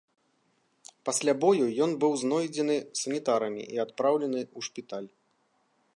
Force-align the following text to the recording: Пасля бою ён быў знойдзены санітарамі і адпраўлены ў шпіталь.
Пасля 1.09 1.33
бою 1.43 1.67
ён 1.87 1.91
быў 2.03 2.13
знойдзены 2.23 2.75
санітарамі 3.03 3.63
і 3.77 3.85
адпраўлены 3.87 4.41
ў 4.57 4.71
шпіталь. 4.71 5.09